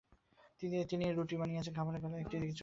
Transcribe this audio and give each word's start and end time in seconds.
কিন্তু 0.59 0.93
নিজে 1.01 1.13
রুটিন 1.19 1.37
মানছেন 1.41 1.63
না, 1.67 1.71
খাবারের 1.77 1.99
বেলায় 2.03 2.21
একটা 2.23 2.25
কিছু 2.29 2.31
খেয়ে 2.31 2.39
নিলেই 2.41 2.49
হলো। 2.51 2.57